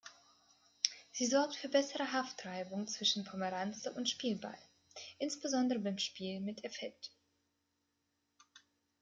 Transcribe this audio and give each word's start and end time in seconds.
Sie 1.11 1.27
sorgt 1.27 1.55
für 1.55 1.69
bessere 1.69 2.11
Haftreibung 2.11 2.87
zwischen 2.87 3.23
Pomeranze 3.23 3.91
und 3.93 4.09
Spielball, 4.09 4.57
insbesondere 5.19 5.77
beim 5.79 5.99
Spiel 5.99 6.39
mit 6.39 6.63
Effet. 6.63 7.11